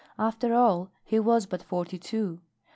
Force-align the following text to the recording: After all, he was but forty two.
After 0.17 0.55
all, 0.55 0.89
he 1.05 1.19
was 1.19 1.45
but 1.45 1.61
forty 1.61 1.99
two. 1.99 2.39